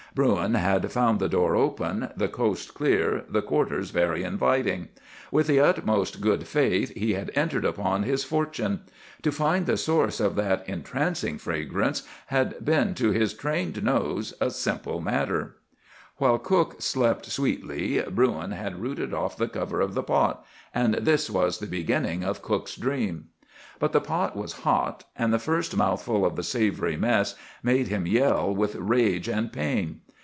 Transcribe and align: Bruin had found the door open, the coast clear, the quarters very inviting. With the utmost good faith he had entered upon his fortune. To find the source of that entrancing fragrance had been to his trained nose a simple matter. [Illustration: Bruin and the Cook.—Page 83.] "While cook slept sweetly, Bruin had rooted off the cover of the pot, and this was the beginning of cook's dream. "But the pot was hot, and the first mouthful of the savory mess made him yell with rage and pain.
Bruin 0.13 0.55
had 0.55 0.91
found 0.91 1.21
the 1.21 1.29
door 1.29 1.55
open, 1.55 2.09
the 2.17 2.27
coast 2.27 2.73
clear, 2.73 3.23
the 3.29 3.41
quarters 3.41 3.91
very 3.91 4.23
inviting. 4.23 4.89
With 5.31 5.47
the 5.47 5.61
utmost 5.61 6.19
good 6.19 6.45
faith 6.49 6.89
he 6.93 7.13
had 7.13 7.31
entered 7.33 7.63
upon 7.63 8.03
his 8.03 8.25
fortune. 8.25 8.81
To 9.21 9.31
find 9.31 9.65
the 9.65 9.77
source 9.77 10.19
of 10.19 10.35
that 10.35 10.67
entrancing 10.67 11.37
fragrance 11.37 12.03
had 12.25 12.65
been 12.65 12.93
to 12.95 13.11
his 13.11 13.33
trained 13.33 13.81
nose 13.85 14.33
a 14.41 14.51
simple 14.51 14.99
matter. 14.99 15.55
[Illustration: 16.19 16.19
Bruin 16.19 16.31
and 16.31 16.43
the 16.43 16.49
Cook.—Page 16.49 16.57
83.] 16.57 16.57
"While 16.57 16.71
cook 16.71 16.81
slept 16.81 17.25
sweetly, 17.27 18.01
Bruin 18.11 18.51
had 18.51 18.81
rooted 18.81 19.13
off 19.13 19.37
the 19.37 19.47
cover 19.47 19.79
of 19.79 19.93
the 19.93 20.03
pot, 20.03 20.45
and 20.75 20.95
this 20.95 21.29
was 21.29 21.59
the 21.59 21.67
beginning 21.67 22.25
of 22.25 22.41
cook's 22.41 22.75
dream. 22.75 23.29
"But 23.79 23.93
the 23.93 24.01
pot 24.01 24.35
was 24.37 24.53
hot, 24.59 25.05
and 25.15 25.33
the 25.33 25.39
first 25.39 25.75
mouthful 25.75 26.23
of 26.23 26.35
the 26.35 26.43
savory 26.43 26.97
mess 26.97 27.33
made 27.63 27.87
him 27.87 28.05
yell 28.05 28.53
with 28.53 28.75
rage 28.75 29.27
and 29.27 29.51
pain. 29.51 30.01